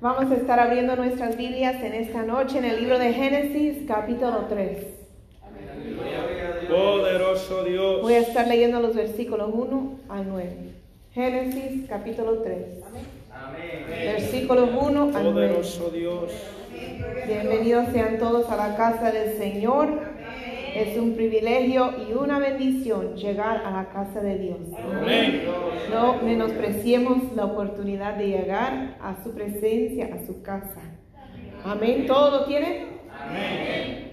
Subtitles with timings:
[0.00, 4.46] Vamos a estar abriendo nuestras Biblias en esta noche en el libro de Génesis, capítulo
[4.48, 4.78] 3.
[6.68, 8.02] Poderoso Dios.
[8.02, 10.56] Voy a estar leyendo los versículos 1 al 9.
[11.12, 12.56] Génesis, capítulo 3.
[13.88, 15.22] Versículos 1 al 9.
[15.22, 16.32] Poderoso Dios.
[17.26, 20.00] Bienvenidos sean todos a la casa del Señor.
[20.74, 24.58] Es un privilegio y una bendición llegar a la casa de Dios.
[24.78, 25.42] Amén.
[25.90, 30.80] No menospreciemos la oportunidad de llegar a su presencia, a su casa.
[31.64, 32.06] Amén.
[32.06, 33.00] ¿Todo lo tienen?
[33.12, 34.12] Amén.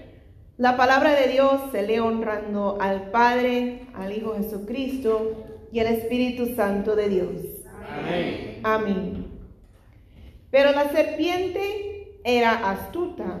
[0.58, 6.54] La palabra de Dios se lee honrando al Padre, al Hijo Jesucristo y al Espíritu
[6.54, 7.30] Santo de Dios.
[7.88, 8.60] Amén.
[8.62, 9.26] Amén.
[10.50, 13.40] Pero la serpiente era astuta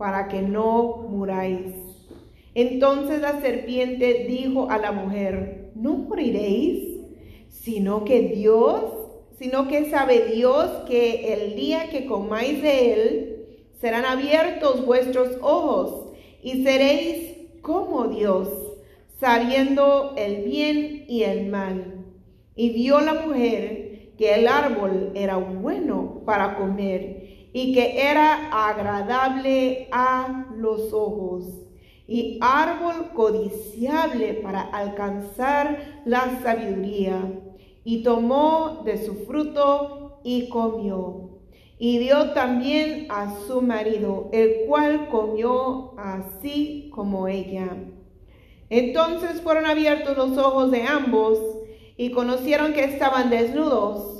[0.00, 1.74] para que no muráis.
[2.54, 7.00] Entonces la serpiente dijo a la mujer, no moriréis,
[7.50, 8.82] sino que Dios,
[9.38, 13.46] sino que sabe Dios que el día que comáis de él,
[13.78, 18.48] serán abiertos vuestros ojos y seréis como Dios,
[19.18, 22.06] sabiendo el bien y el mal.
[22.56, 27.20] Y vio la mujer que el árbol era bueno para comer
[27.52, 31.44] y que era agradable a los ojos
[32.06, 37.40] y árbol codiciable para alcanzar la sabiduría.
[37.84, 41.38] Y tomó de su fruto y comió.
[41.78, 47.76] Y dio también a su marido, el cual comió así como ella.
[48.68, 51.38] Entonces fueron abiertos los ojos de ambos
[51.96, 54.19] y conocieron que estaban desnudos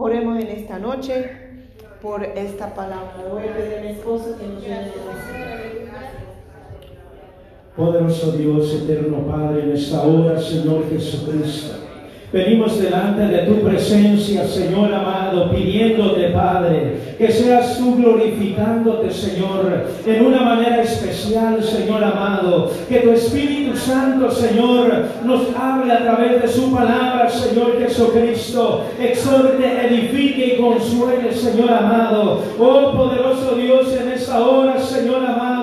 [0.00, 1.28] Oremos en esta noche
[2.00, 3.14] por esta palabra.
[3.18, 4.92] A mi esposo que nos de
[7.76, 11.77] Poderoso Dios, eterno Padre, en esta hora, Señor Jesucristo.
[12.30, 20.26] Venimos delante de tu presencia, Señor amado, pidiéndote, Padre, que seas tú glorificándote, Señor, en
[20.26, 22.70] una manera especial, Señor amado.
[22.86, 28.84] Que tu Espíritu Santo, Señor, nos hable a través de su palabra, Señor Jesucristo.
[29.00, 32.42] Exhorte, edifique y consuele, Señor amado.
[32.58, 35.57] Oh poderoso Dios, en esta hora, Señor amado,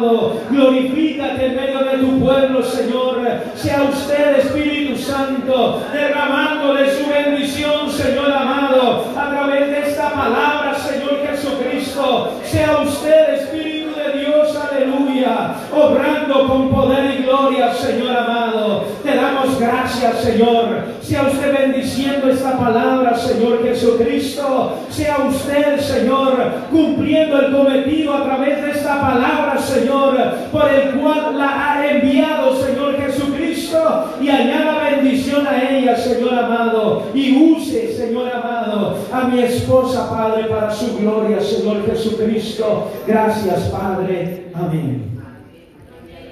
[0.50, 3.22] glorifícate en medio de tu pueblo, Señor.
[3.56, 10.75] Sea usted, Espíritu Santo, derramando de su bendición, Señor amado, a través de esta palabra,
[10.75, 12.39] Señor Jesucristo.
[12.44, 18.85] Sea usted, Espíritu de Dios, aleluya, obrando con poder y gloria, Señor amado.
[19.03, 20.94] Te damos gracias, Señor.
[21.05, 24.79] Sea usted bendiciendo esta palabra, Señor Jesucristo.
[24.89, 26.33] Sea usted, Señor,
[26.71, 30.17] cumpliendo el cometido a través de esta palabra, Señor,
[30.51, 37.03] por el cual la ha enviado, Señor Jesucristo, y añada bendición a ella, Señor amado,
[37.13, 42.91] y use, Señor amado, a mi esposa, Padre, para su gloria, Señor Jesucristo.
[43.05, 44.47] Gracias, Padre.
[44.55, 45.22] Amén.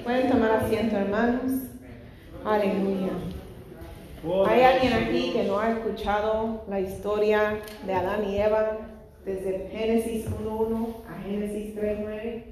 [0.02, 1.52] Pueden tomar asiento, hermanos.
[2.44, 3.33] Aleluya.
[4.46, 8.78] ¿Hay alguien aquí que no ha escuchado la historia de Adán y Eva
[9.22, 12.44] desde Génesis 1.1 a Génesis 3.9?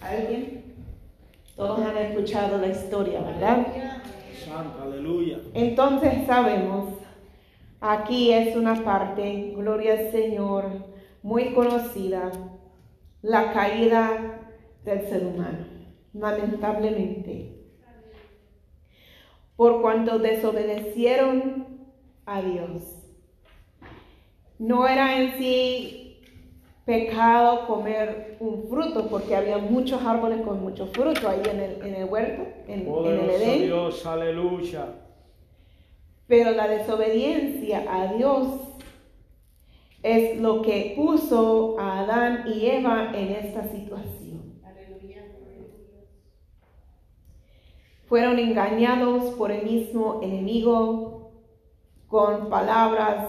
[0.00, 0.64] ¿Alguien?
[1.56, 3.66] Todos han escuchado la historia, ¿verdad?
[4.46, 5.40] Santo, aleluya.
[5.52, 6.94] Entonces sabemos,
[7.82, 10.64] aquí es una parte, gloria al Señor,
[11.22, 12.32] muy conocida,
[13.20, 14.40] la caída
[14.84, 15.66] del ser humano,
[16.14, 17.53] lamentablemente.
[19.56, 21.66] Por cuanto desobedecieron
[22.26, 22.82] a Dios.
[24.58, 26.04] No era en sí
[26.84, 31.94] pecado comer un fruto, porque había muchos árboles con mucho fruto ahí en el, en
[31.94, 33.62] el huerto, en, en el Edén.
[33.62, 34.86] Dios, aleluya.
[36.26, 38.48] Pero la desobediencia a Dios
[40.02, 44.23] es lo que puso a Adán y Eva en esta situación.
[48.14, 51.32] Fueron engañados por el mismo enemigo
[52.06, 53.28] con palabras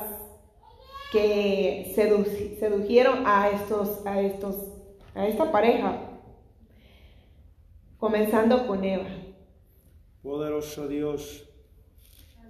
[1.12, 4.56] que sedujeron a estos, a estos,
[5.16, 6.22] a esta pareja,
[7.98, 9.10] comenzando con Eva.
[10.22, 11.50] Poderoso Dios.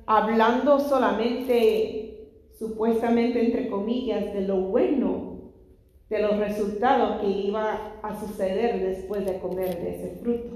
[0.06, 5.54] Hablando solamente, supuestamente entre comillas, de lo bueno,
[6.10, 10.55] de los resultados que iba a suceder después de comer de ese fruto.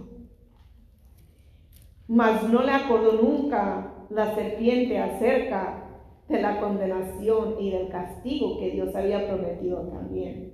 [2.10, 5.86] Mas no le acordó nunca la serpiente acerca
[6.28, 10.54] de la condenación y del castigo que Dios había prometido también.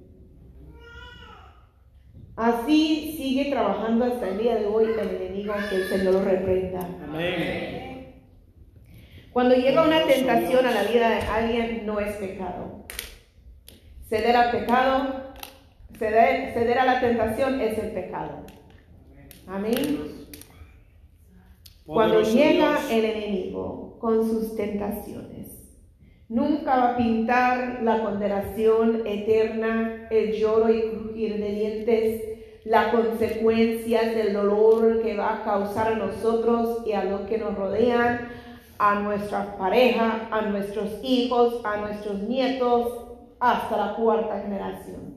[2.35, 6.79] Así sigue trabajando hasta el día de hoy el enemigo, que el Señor lo reprenda.
[7.07, 8.21] Amén.
[9.31, 12.85] Cuando llega una tentación a la vida de alguien, no es pecado.
[14.09, 15.33] Ceder al pecado,
[15.97, 18.45] ceder, ceder a la tentación es el pecado.
[19.47, 20.25] Amén.
[21.85, 25.35] Cuando llega el enemigo con sus tentaciones,
[26.27, 32.23] Nunca va a pintar la condenación eterna, el lloro y crujir de dientes,
[32.63, 37.53] las consecuencias del dolor que va a causar a nosotros y a los que nos
[37.53, 38.29] rodean,
[38.79, 43.05] a nuestra pareja, a nuestros hijos, a nuestros nietos,
[43.39, 45.13] hasta la cuarta generación.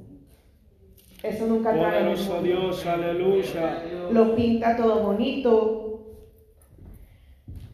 [1.23, 2.14] Eso nunca trae.
[2.43, 3.82] Dios, aleluya.
[4.11, 5.88] Lo pinta todo bonito.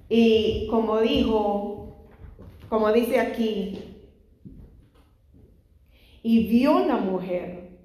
[0.08, 1.84] Y como dijo
[2.74, 3.78] como dice aquí,
[6.24, 7.78] y vio la mujer.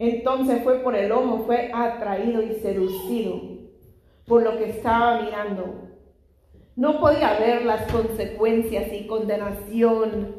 [0.00, 3.40] Entonces fue por el ojo, fue atraído y seducido
[4.26, 5.90] por lo que estaba mirando.
[6.74, 10.36] No podía ver las consecuencias y condenación,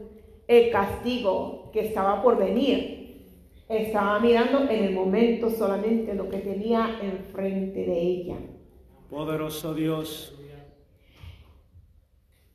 [0.47, 3.27] el castigo que estaba por venir.
[3.69, 8.35] Estaba mirando en el momento solamente lo que tenía enfrente de ella.
[9.09, 10.40] Poderoso Dios.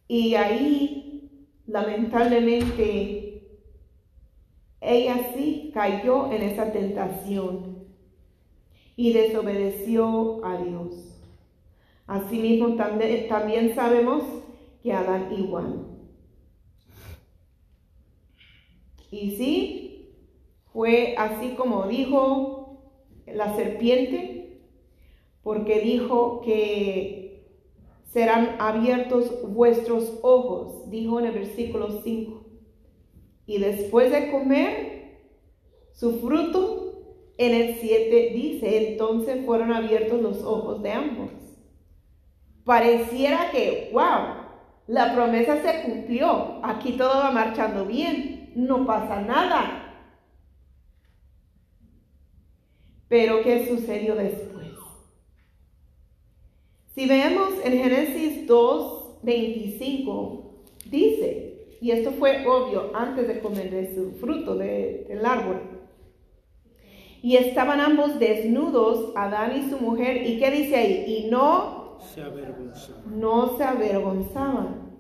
[0.09, 3.27] Y ahí, lamentablemente,
[4.81, 7.87] ella sí cayó en esa tentación
[8.95, 11.21] y desobedeció a Dios.
[12.07, 14.23] Asimismo, también, también sabemos
[14.83, 15.87] que Adán igual.
[19.11, 20.15] Y sí,
[20.73, 22.93] fue así como dijo
[23.27, 24.61] la serpiente,
[25.43, 27.26] porque dijo que
[28.17, 32.47] serán abiertos vuestros ojos, dijo en el versículo 5.
[33.45, 35.21] Y después de comer
[35.93, 41.31] su fruto, en el 7 dice, entonces fueron abiertos los ojos de ambos.
[42.65, 44.47] Pareciera que, wow,
[44.87, 50.09] la promesa se cumplió, aquí todo va marchando bien, no pasa nada.
[53.09, 54.56] Pero ¿qué sucedió después?
[56.97, 63.95] Si vemos en Génesis 2, 25, dice, y esto fue obvio antes de comer de
[63.95, 65.61] su fruto del árbol,
[67.21, 71.05] y estaban ambos desnudos, Adán y su mujer, ¿y qué dice ahí?
[71.07, 73.21] Y no se avergonzaban.
[73.21, 74.97] No se avergonzaban.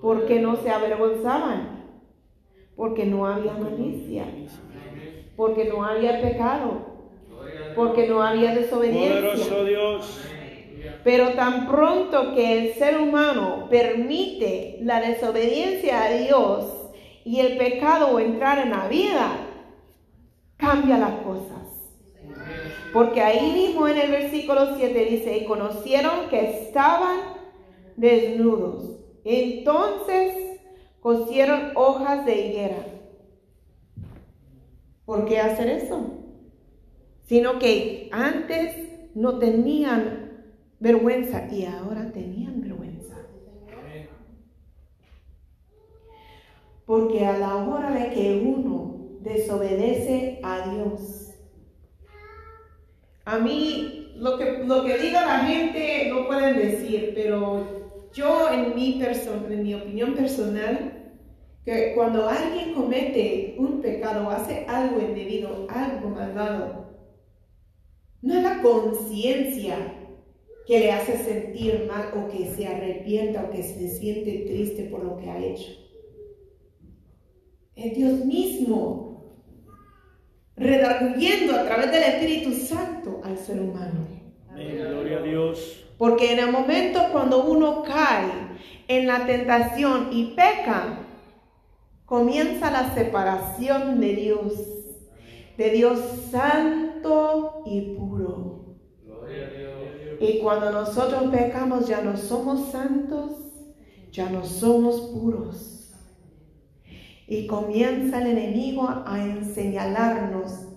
[0.00, 1.86] ¿Por qué no se avergonzaban?
[2.76, 4.26] Porque no había malicia,
[5.36, 6.86] porque no había pecado,
[7.74, 9.32] porque no había desobediencia.
[9.32, 10.35] Poderoso Dios.
[11.06, 16.64] Pero tan pronto que el ser humano permite la desobediencia a Dios
[17.24, 19.30] y el pecado entrar en la vida,
[20.56, 21.62] cambia las cosas.
[22.92, 27.20] Porque ahí mismo en el versículo 7 dice, y conocieron que estaban
[27.94, 28.98] desnudos.
[29.24, 30.58] Entonces
[30.98, 32.84] cosieron hojas de higuera.
[35.04, 36.00] ¿Por qué hacer eso?
[37.26, 38.74] Sino que antes
[39.14, 40.25] no tenían
[40.80, 43.16] vergüenza y ahora tenían vergüenza.
[46.84, 51.34] Porque a la hora de que uno desobedece a Dios,
[53.24, 57.66] a mí lo que, lo que diga la gente no pueden decir, pero
[58.12, 61.12] yo en mi, en mi opinión personal,
[61.64, 66.86] que cuando alguien comete un pecado, hace algo indebido, algo malvado,
[68.22, 69.95] no es la conciencia
[70.66, 75.04] que le hace sentir mal o que se arrepienta o que se siente triste por
[75.04, 75.72] lo que ha hecho.
[77.76, 79.06] Es Dios mismo
[80.56, 84.08] redarguyendo a través del Espíritu Santo al ser humano.
[84.54, 85.84] gloria a Dios.
[85.98, 88.32] Porque en el momento cuando uno cae
[88.88, 91.00] en la tentación y peca,
[92.06, 94.52] comienza la separación de Dios,
[95.56, 98.55] de Dios santo y puro.
[100.20, 103.32] Y cuando nosotros pecamos ya no somos santos,
[104.12, 105.92] ya no somos puros.
[107.26, 110.68] Y comienza el enemigo a enseñarnos,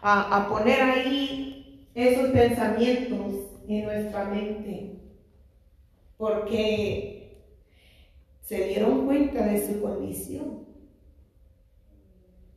[0.00, 3.34] a, a poner ahí esos pensamientos
[3.68, 5.00] en nuestra mente.
[6.16, 7.44] Porque
[8.42, 10.60] se dieron cuenta de su condición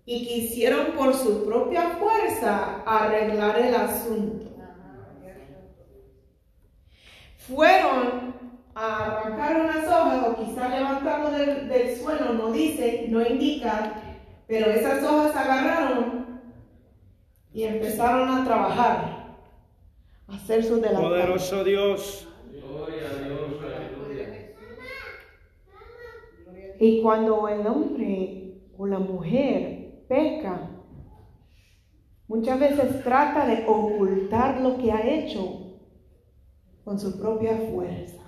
[0.05, 4.52] y quisieron por su propia fuerza arreglar el asunto.
[7.47, 8.33] Fueron
[8.73, 14.01] a arrancar unas hojas o quizás levantarlo del, del suelo, no dice, no indica,
[14.47, 16.41] pero esas hojas agarraron
[17.53, 19.35] y empezaron a trabajar,
[20.27, 21.03] a hacer su delantal.
[21.03, 22.27] Poderoso Dios.
[26.79, 30.69] Y cuando el hombre o la mujer peca,
[32.27, 35.62] muchas veces trata de ocultar lo que ha hecho
[36.83, 38.21] con su propia fuerza.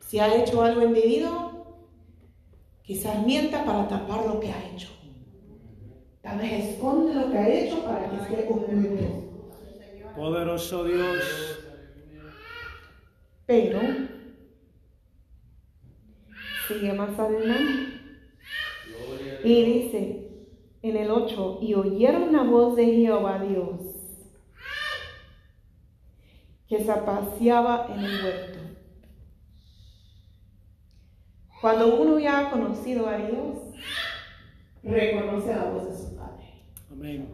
[0.00, 1.78] Si ha hecho algo indebido,
[2.82, 4.88] quizás mienta para tapar lo que ha hecho.
[6.22, 8.72] Tal vez esconde lo que ha hecho para que esté oculto.
[10.16, 11.58] Poderoso Dios.
[13.46, 13.80] Pero
[16.68, 17.94] sigue más adelante.
[19.42, 20.24] Y dice
[20.82, 23.93] en el 8, y oyeron la voz de Jehová Dios,
[26.68, 28.58] que se paseaba en el huerto.
[31.60, 33.58] Cuando uno ya ha conocido a Dios,
[34.82, 36.64] reconoce la voz de su Padre.
[36.90, 37.28] Amén.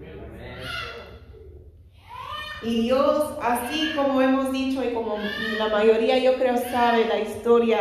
[2.62, 5.16] Y Dios, así como hemos dicho y como
[5.58, 7.78] la mayoría yo creo sabe la historia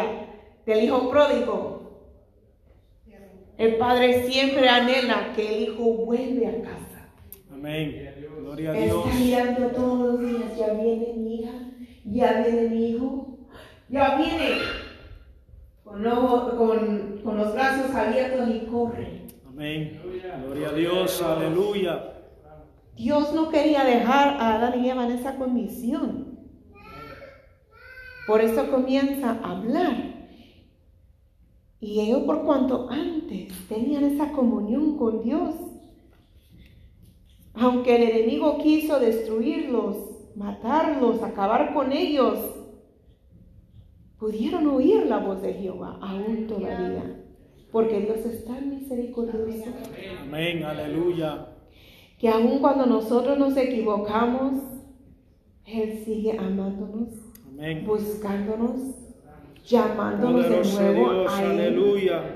[0.65, 1.79] del hijo pródigo,
[3.57, 7.09] el padre siempre anhela que el hijo vuelva a casa.
[7.51, 8.18] Amén.
[8.49, 9.05] Gloria a Dios.
[9.05, 11.51] Está mirando todos los días, ya viene mi hija,
[12.03, 13.37] ya viene mi hijo,
[13.89, 14.57] ya viene
[15.83, 16.03] con,
[16.57, 19.27] con, con los brazos abiertos y corre.
[19.47, 20.01] Amén.
[20.03, 21.21] Gloria a Dios.
[21.21, 22.13] Aleluya.
[22.95, 26.39] Dios no quería dejar a Adán y Eva en esa condición.
[28.25, 29.95] Por eso comienza a hablar.
[31.79, 35.53] Y ellos por cuanto antes tenían esa comunión con Dios,
[37.53, 39.97] aunque el enemigo quiso destruirlos,
[40.35, 42.37] matarlos, acabar con ellos,
[44.17, 47.23] pudieron oír la voz de Jehová aún todavía,
[47.71, 49.69] porque Dios es tan misericordioso
[50.21, 50.63] Amén.
[50.63, 51.47] Aleluya.
[52.17, 54.61] que aun cuando nosotros nos equivocamos,
[55.65, 57.09] Él sigue amándonos,
[57.47, 57.85] Amén.
[57.85, 58.79] buscándonos,
[59.65, 61.33] llamándonos de nuevo Dios.
[61.33, 61.51] a Él.
[61.51, 62.35] Aleluya.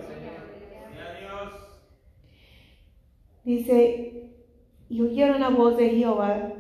[3.44, 4.13] Dice,
[4.94, 6.54] y oyeron la voz de Jehová,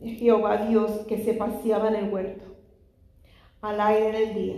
[0.00, 2.44] Jehová Dios que se paseaba en el huerto,
[3.60, 4.56] al aire del día.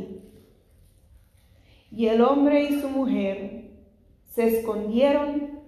[1.90, 3.70] Y el hombre y su mujer
[4.34, 5.60] se escondieron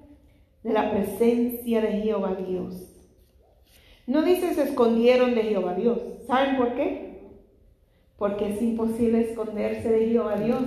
[0.62, 2.86] de la presencia de Jehová Dios.
[4.06, 6.00] No dice se escondieron de Jehová Dios.
[6.26, 7.30] ¿Saben por qué?
[8.18, 10.64] Porque es imposible esconderse de Jehová Dios.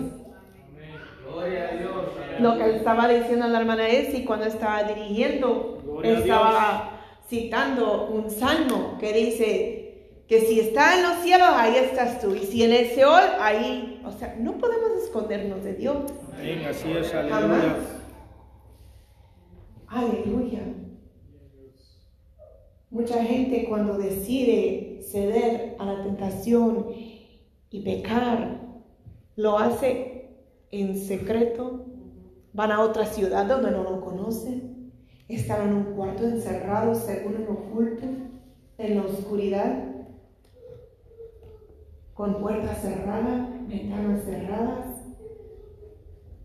[2.39, 6.92] Lo que estaba diciendo a la hermana Esi cuando estaba dirigiendo, Gloria estaba
[7.27, 9.86] citando un salmo que dice
[10.27, 12.36] que si está en los cielos, ahí estás tú.
[12.36, 15.98] Y si en el Seol, ahí, o sea, no podemos escondernos de Dios.
[16.34, 16.65] Amén.
[16.68, 17.12] Así es.
[17.12, 17.32] Jamás.
[19.88, 20.60] Aleluya.
[20.60, 20.60] Aleluya.
[22.89, 26.88] Mucha gente cuando decide ceder a la tentación
[27.70, 28.62] y pecar,
[29.36, 30.14] lo hace
[30.72, 31.86] en secreto.
[32.53, 34.91] Van a otra ciudad donde no lo conocen.
[35.27, 38.05] Están en un cuarto encerrados, según en oculto,
[38.77, 39.84] en la oscuridad,
[42.13, 44.88] con puertas cerradas, ventanas cerradas.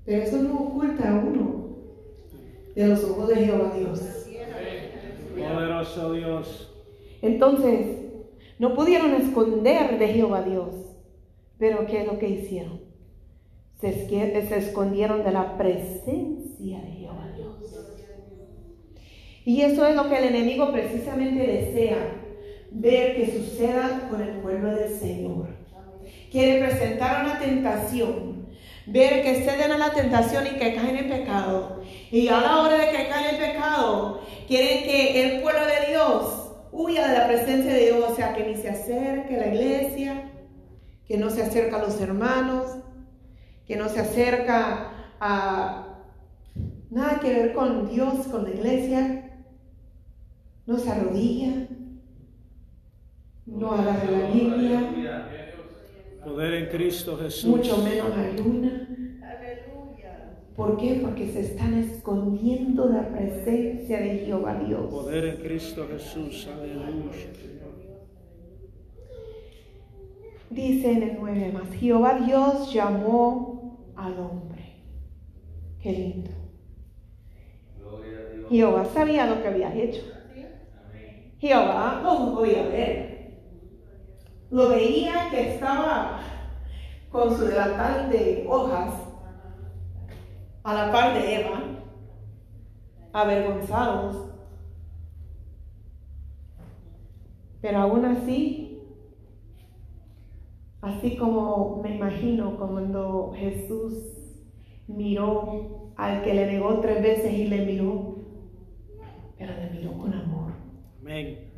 [0.05, 1.77] Pero eso no oculta a uno
[2.75, 4.01] de los ojos de Jehová Dios.
[5.35, 6.75] Poderoso Dios.
[7.23, 7.99] Entonces,
[8.59, 10.75] no pudieron esconder de Jehová Dios.
[11.59, 12.90] Pero ¿qué es lo que hicieron?
[13.81, 17.57] Se, se escondieron de la presencia de Jehová Dios.
[19.45, 21.97] Y eso es lo que el enemigo precisamente desea,
[22.71, 25.49] ver que suceda con el pueblo del Señor.
[26.31, 28.47] Quiere presentar una tentación,
[28.87, 31.83] ver que ceden a la tentación y que caen en pecado.
[32.11, 36.53] Y a la hora de que caen en pecado, quieren que el pueblo de Dios
[36.73, 40.31] huya de la presencia de Dios, o sea, que ni se acerque a la iglesia,
[41.07, 42.77] que no se acerque a los hermanos,
[43.71, 46.03] que no se acerca a
[46.91, 49.31] nada que ver con Dios, con la iglesia,
[50.67, 51.69] no se arrodilla,
[53.47, 55.29] no agarra la Biblia,
[56.25, 57.45] Poder en Cristo Jesús.
[57.45, 58.89] mucho menos ayuna.
[60.57, 60.99] ¿Por qué?
[61.01, 64.91] Porque se están escondiendo de la presencia de Jehová Dios.
[64.91, 66.49] Poder en Cristo Jesús.
[66.53, 67.31] Aleluya.
[70.51, 73.60] Dice en el 9 más, Jehová Dios llamó
[74.01, 74.85] al hombre.
[75.81, 76.31] Qué lindo.
[78.49, 80.03] Jehová sabía lo que había hecho.
[81.39, 83.11] Jehová lo podía ver.
[84.51, 86.21] Lo veía que estaba
[87.11, 88.95] con su delantal de hojas
[90.63, 91.63] a la par de Eva,
[93.13, 94.31] avergonzados.
[97.61, 98.70] Pero aún así,
[100.83, 103.93] así como me imagino cuando Jesús
[104.87, 108.17] miró al que le negó tres veces y le miró,
[109.39, 110.53] pero le miró con amor.
[111.01, 111.51] Amén.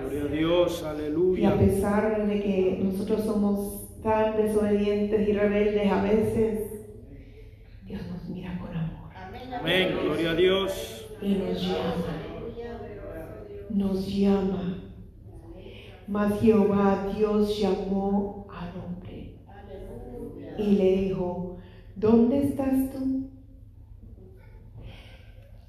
[0.00, 0.80] Gloria a Dios.
[0.82, 1.58] Y a Aleluya.
[1.58, 6.84] pesar de que nosotros somos tan desobedientes y rebeldes a veces,
[7.84, 9.10] Dios nos mira con amor
[9.60, 9.88] Amén.
[10.02, 11.06] Gloria a Dios.
[11.20, 12.22] y nos llama.
[13.70, 14.84] Nos llama.
[16.06, 18.37] Mas Jehová Dios llamó
[20.58, 21.56] y le dijo,
[21.94, 23.30] ¿dónde estás tú?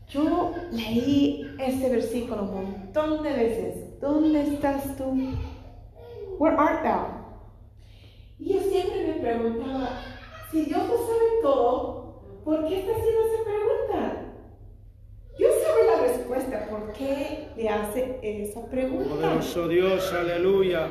[0.10, 4.00] Yo leí este versículo un montón de veces.
[4.00, 5.14] ¿Dónde estás tú?
[6.40, 7.20] Where art thou?
[8.40, 10.02] Y yo siempre me preguntaba,
[10.52, 14.26] si Dios lo sabe todo, ¿por qué está haciendo esa pregunta?
[15.38, 19.10] Dios sabe la respuesta, ¿por qué le hace esa pregunta?
[19.10, 20.12] Poderoso Dios.
[20.14, 20.90] Aleluya.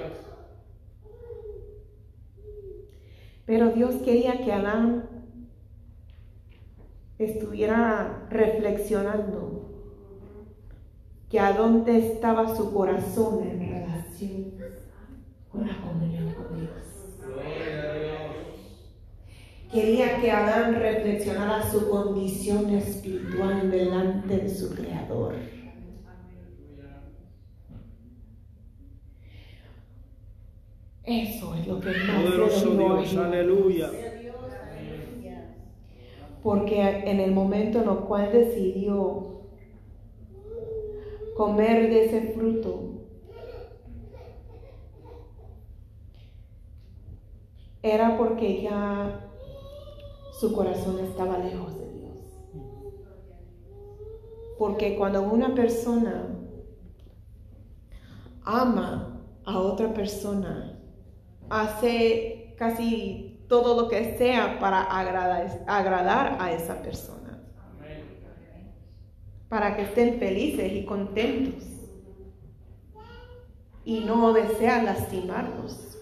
[3.49, 5.09] Pero Dios quería que Adán
[7.19, 9.71] estuviera reflexionando
[11.31, 14.53] que a dónde estaba su corazón en relación
[15.51, 17.17] con la comunión con Dios.
[19.73, 25.37] Quería que Adán reflexionara su condición espiritual delante de su Creador.
[31.09, 33.17] Eso es lo que más Poderoso Dios.
[33.17, 33.91] Aleluya.
[36.43, 39.41] Porque en el momento en el cual decidió
[41.35, 43.07] comer de ese fruto,
[47.83, 49.31] era porque ya
[50.39, 52.19] su corazón estaba lejos de Dios.
[54.59, 56.39] Porque cuando una persona
[58.45, 60.78] ama a otra persona,
[61.51, 67.43] hace casi todo lo que sea para agradar, agradar a esa persona.
[69.49, 71.65] Para que estén felices y contentos.
[73.85, 75.99] Y no desea lastimarlos.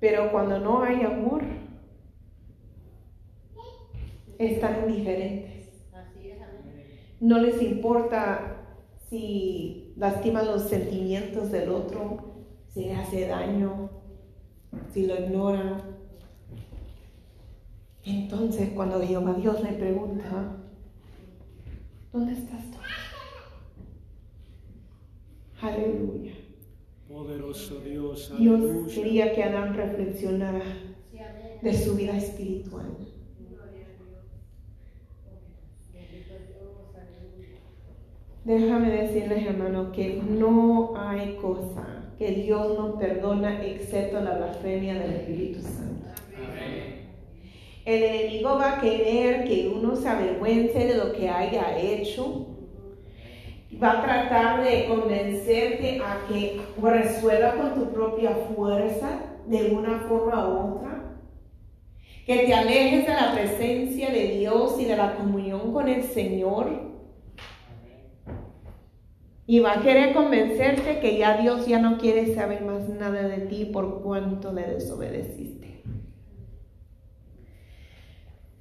[0.00, 1.42] Pero cuando no hay amor,
[4.38, 5.68] están indiferentes.
[7.20, 8.57] No les importa
[9.08, 13.90] si lastiman los sentimientos del otro, si le hace daño,
[14.92, 15.82] si lo ignoran.
[18.04, 20.56] Entonces cuando Jehová Dios le pregunta,
[22.12, 22.78] ¿dónde estás tú?
[25.60, 26.32] Aleluya.
[27.08, 28.32] Poderoso Dios.
[28.38, 28.94] Dios Aleluya.
[28.94, 30.62] quería que Adán reflexionara
[31.62, 33.07] de su vida espiritual.
[38.48, 41.84] Déjame decirles, hermano, que no hay cosa
[42.18, 46.06] que Dios no perdona excepto la blasfemia del Espíritu Santo.
[47.84, 52.46] El enemigo va a querer que uno se avergüence de lo que haya hecho.
[53.82, 59.10] Va a tratar de convencerte a que resuelva con tu propia fuerza
[59.46, 61.18] de una forma u otra.
[62.24, 66.88] Que te alejes de la presencia de Dios y de la comunión con el Señor.
[69.50, 73.46] Y va a querer convencerte que ya Dios ya no quiere saber más nada de
[73.46, 75.82] ti por cuanto le desobedeciste.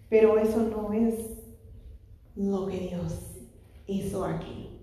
[0.08, 1.43] Pero eso no es
[2.38, 3.36] lo que Dios
[3.86, 4.80] hizo aquí.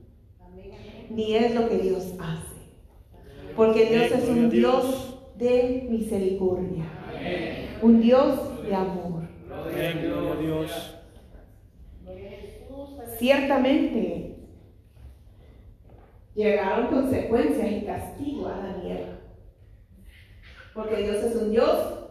[1.08, 2.54] Ni es lo que Dios hace.
[3.56, 6.84] Porque Dios es un Dios de misericordia.
[7.80, 9.22] Un Dios de amor.
[13.18, 14.33] Ciertamente
[16.34, 19.18] llegaron consecuencias y castigo a la tierra.
[20.74, 22.04] Porque Dios es un Dios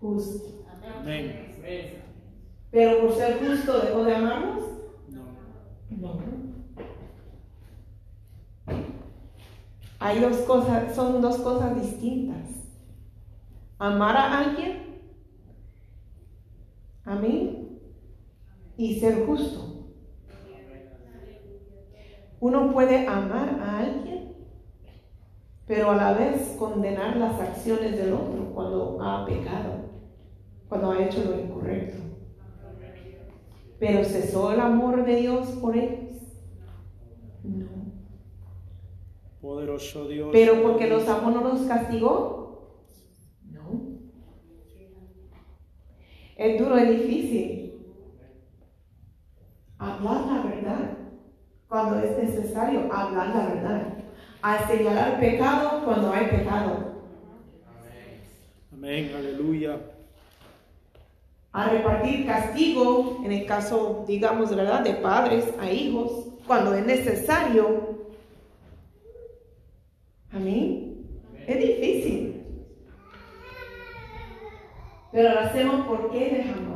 [0.00, 0.64] justo.
[1.00, 1.54] Amén.
[2.70, 4.64] Pero por ser justo dejó de amarnos.
[5.08, 5.24] No.
[5.90, 6.34] No.
[10.00, 12.50] Hay dos cosas, son dos cosas distintas.
[13.78, 15.00] Amar a alguien,
[17.04, 17.80] amén,
[18.76, 19.73] y ser justo.
[22.44, 24.34] Uno puede amar a alguien,
[25.66, 29.76] pero a la vez condenar las acciones del otro cuando ha pecado,
[30.68, 32.02] cuando ha hecho lo incorrecto.
[33.78, 36.20] Pero cesó el amor de Dios por ellos.
[37.42, 37.66] No.
[39.40, 40.28] Poderoso Dios.
[40.30, 42.74] Pero porque los amó no los castigó.
[43.50, 43.80] No.
[46.36, 47.86] Es duro, es difícil.
[49.78, 51.03] Hablar la verdad
[51.74, 53.82] cuando es necesario hablar la verdad.
[54.42, 57.02] A señalar pecado cuando hay pecado.
[58.72, 59.80] Amén, aleluya.
[61.52, 66.86] A repartir castigo, en el caso, digamos, de verdad, de padres a hijos, cuando es
[66.86, 67.98] necesario.
[70.32, 71.08] Amén.
[71.44, 72.44] Es difícil.
[75.10, 76.73] Pero lo hacemos porque les amamos.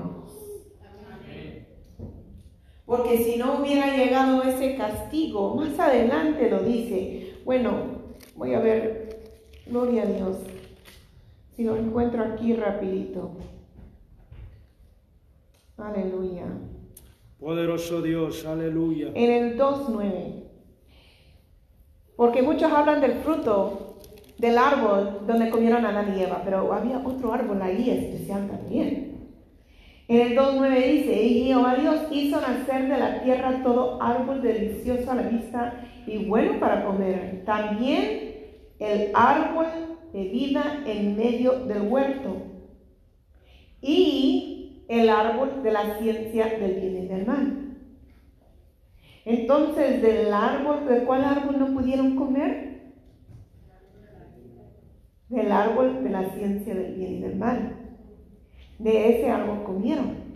[2.88, 7.34] Porque si no hubiera llegado ese castigo, más adelante lo dice.
[7.44, 7.82] Bueno,
[8.34, 9.20] voy a ver,
[9.66, 10.38] gloria a Dios.
[11.54, 13.32] Si lo encuentro aquí rapidito.
[15.76, 16.46] Aleluya.
[17.38, 19.10] Poderoso Dios, aleluya.
[19.14, 20.44] En el 2.9.
[22.16, 23.98] Porque muchos hablan del fruto
[24.38, 29.07] del árbol donde comieron Adán y Eva, pero había otro árbol ahí especial también.
[30.08, 35.16] En el 2.9 dice, y Dios hizo nacer de la tierra todo árbol delicioso a
[35.16, 37.42] la vista y bueno para comer.
[37.44, 38.28] También
[38.78, 39.66] el árbol
[40.14, 42.36] de vida en medio del huerto.
[43.82, 47.76] Y el árbol de la ciencia del bien y del mal.
[49.26, 52.94] Entonces, del árbol, ¿de cuál árbol no pudieron comer?
[55.28, 57.77] Del árbol de la ciencia del bien y del mal.
[58.78, 60.28] De ese árbol comieron.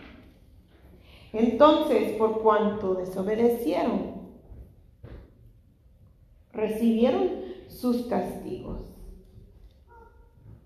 [1.31, 4.23] Entonces, por cuanto desobedecieron,
[6.51, 7.29] recibieron
[7.67, 8.81] sus castigos.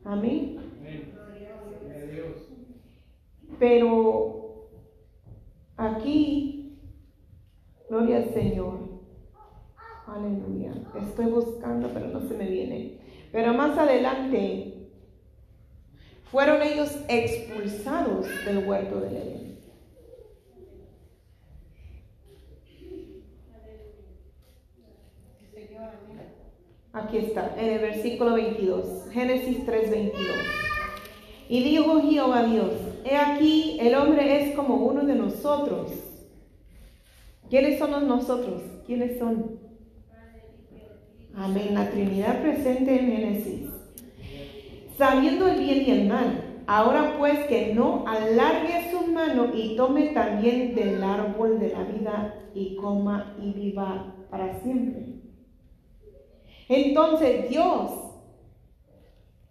[0.04, 0.58] Amén.
[3.60, 4.70] Pero
[5.78, 6.80] aquí,
[7.90, 8.88] gloria al Señor.
[10.06, 10.74] Aleluya.
[11.02, 13.00] Estoy buscando, pero no se me viene.
[13.32, 14.77] Pero más adelante,
[16.32, 19.48] fueron ellos expulsados del huerto del Edén.
[26.94, 30.14] Aquí está, en el versículo 22, Génesis 3:22.
[31.48, 32.72] Y dijo Jehová Dios,
[33.06, 35.92] he aquí el hombre es como uno de nosotros.
[37.50, 38.64] ¿Quiénes son los nosotros?
[38.86, 39.60] ¿Quiénes son?
[41.36, 43.77] Amén, la Trinidad presente en Génesis.
[44.98, 50.08] Sabiendo el bien y el mal, ahora pues que no alargue su mano y tome
[50.08, 55.06] también del árbol de la vida y coma y viva para siempre.
[56.68, 57.92] Entonces Dios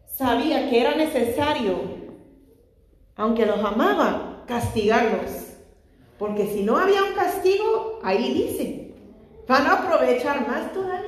[0.07, 1.77] sabía que era necesario,
[3.15, 5.55] aunque los amaba, castigarlos.
[6.19, 8.95] Porque si no había un castigo, ahí dice,
[9.47, 11.07] van a aprovechar más todavía.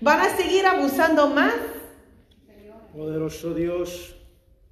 [0.00, 1.54] Van a seguir abusando más
[2.94, 4.14] Poderoso Dios.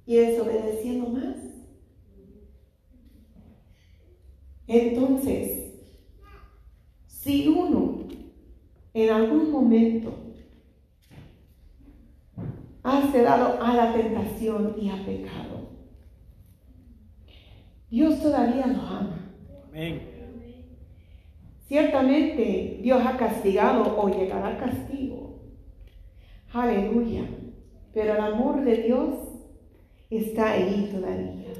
[0.05, 1.35] y desobedeciendo más.
[4.67, 5.73] Entonces,
[7.05, 8.07] si uno
[8.93, 10.13] en algún momento
[12.83, 15.69] ha cedado a la tentación y ha pecado,
[17.89, 19.31] Dios todavía lo ama.
[19.69, 20.13] Amén.
[21.67, 25.41] Ciertamente Dios ha castigado o llegará al castigo.
[26.53, 27.25] Aleluya.
[27.93, 29.15] Pero el amor de Dios
[30.09, 31.53] está ahí todavía.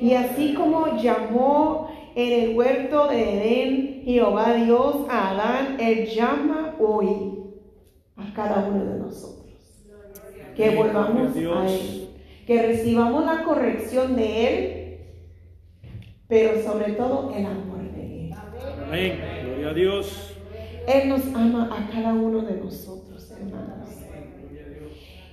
[0.00, 6.76] Y así como llamó en el huerto de Edén Jehová Dios a Adán, Él llama
[6.78, 7.44] hoy
[8.16, 9.46] a cada uno de nosotros.
[10.54, 12.08] Que volvamos a Él.
[12.46, 14.98] Que recibamos la corrección de Él,
[16.28, 18.34] pero sobre todo el amor de Él.
[18.86, 19.20] Amén.
[19.44, 20.36] Gloria a Dios.
[20.86, 23.85] Él nos ama a cada uno de nosotros, hermanos.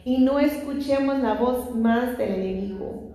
[0.06, 3.14] Y no escuchemos la voz más del enemigo.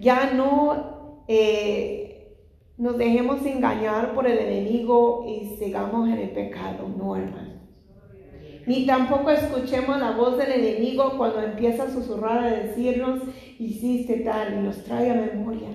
[0.00, 2.36] Ya no eh,
[2.76, 6.88] nos dejemos engañar por el enemigo y sigamos en el pecado.
[6.96, 7.52] No, hermanos.
[8.66, 13.22] Ni tampoco escuchemos la voz del enemigo cuando empieza a susurrar a decirnos,
[13.58, 15.68] hiciste tal y nos trae a memoria.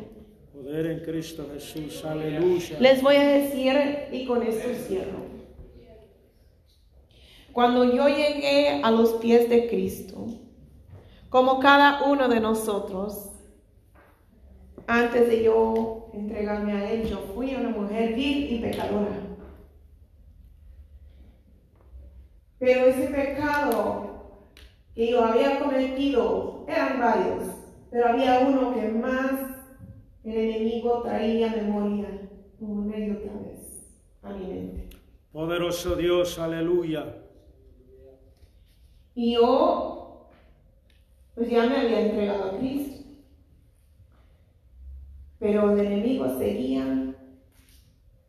[0.53, 2.79] Poder en Cristo Jesús, aleluya.
[2.79, 3.73] Les voy a decir,
[4.11, 5.36] y con esto cierro.
[7.57, 10.27] Cuando yo llegué a los pies de Cristo,
[11.27, 13.31] como cada uno de nosotros,
[14.85, 19.21] antes de yo entregarme a Él, yo fui una mujer vil y pecadora.
[22.59, 24.43] Pero ese pecado
[24.93, 27.43] que yo había cometido eran varios,
[27.89, 29.31] pero había uno que más
[30.23, 32.21] el enemigo traía memoria
[32.59, 34.89] una y otra vez a mi mente.
[35.31, 37.23] Poderoso Dios, aleluya.
[39.17, 40.29] Y yo,
[41.33, 43.03] pues ya me había entregado a Cristo.
[45.39, 47.15] Pero el enemigo seguía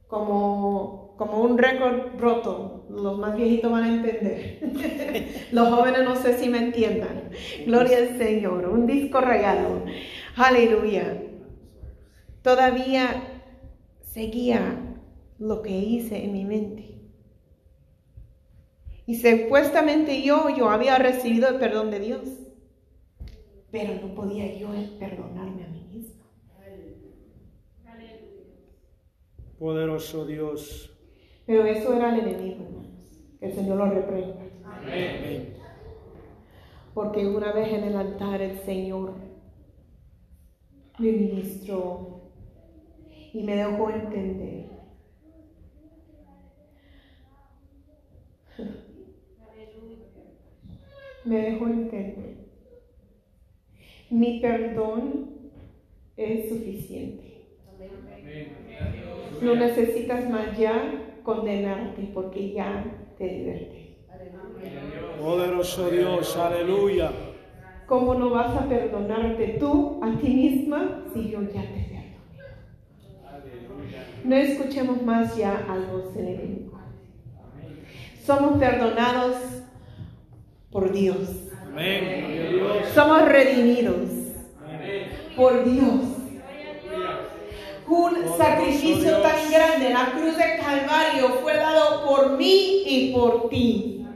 [0.07, 2.87] como, como un récord roto.
[2.89, 5.47] Los más viejitos van a entender.
[5.53, 7.33] Los jóvenes no sé si me entiendan.
[7.67, 8.67] Gloria al Señor.
[8.67, 9.85] Un disco regalo.
[10.37, 11.23] Aleluya.
[12.41, 13.43] Todavía
[14.01, 14.97] seguía
[15.39, 16.88] lo que hice en mi mente.
[19.09, 22.29] Y supuestamente yo, yo había recibido el perdón de Dios.
[23.71, 24.69] Pero no podía yo
[24.99, 26.27] perdonarme a mí misma.
[29.59, 30.95] Poderoso Dios.
[31.47, 33.19] Pero eso era el enemigo, hermanos.
[33.41, 34.43] Que el Señor lo reprenda.
[34.67, 35.55] Amén.
[36.93, 39.15] Porque una vez en el altar el Señor
[40.99, 42.31] me ministró
[43.33, 44.68] y me dejó entender.
[51.29, 52.37] Me dejó entender.
[54.09, 55.51] Mi perdón
[56.17, 57.45] es suficiente.
[59.43, 62.83] No necesitas más ya condenarte porque ya
[63.19, 63.99] te liberté.
[65.21, 67.11] Poderoso Dios, aleluya.
[67.87, 72.17] ¿Cómo no vas a perdonarte tú a ti misma si yo ya te perdoné?
[74.25, 76.81] No escuchemos más ya a los enemigos.
[78.25, 79.58] Somos perdonados
[80.71, 81.17] por Dios.
[81.67, 82.83] Amén.
[82.95, 84.09] Somos redimidos
[84.67, 85.09] Amén.
[85.37, 86.19] por Dios.
[87.87, 93.49] Un sacrificio tan grande en la cruz de Calvario fue dado por mí y por
[93.49, 94.07] ti,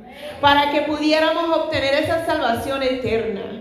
[0.42, 3.51] para que pudiéramos obtener esa salvación eterna.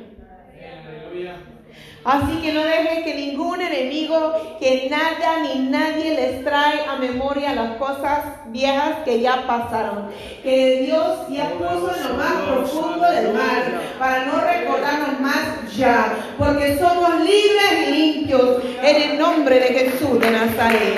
[2.03, 7.53] Así que no dejes que ningún enemigo, que nada ni nadie les trae a memoria
[7.53, 10.09] las cosas viejas que ya pasaron.
[10.41, 16.13] Que Dios ya puso en lo más profundo del mar para no recordarnos más ya.
[16.39, 20.97] Porque somos libres y limpios en el nombre de Jesús de Nazaret.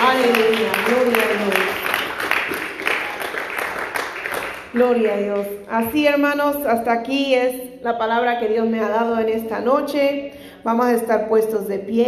[0.00, 0.72] Aleluya.
[0.86, 1.59] Gloria a
[4.72, 5.46] Gloria a Dios.
[5.68, 10.32] Así, hermanos, hasta aquí es la palabra que Dios me ha dado en esta noche.
[10.62, 12.06] Vamos a estar puestos de pie.